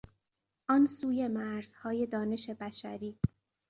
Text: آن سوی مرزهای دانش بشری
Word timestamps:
آن 0.69 0.85
سوی 0.85 1.27
مرزهای 1.27 2.05
دانش 2.07 2.49
بشری 2.49 3.19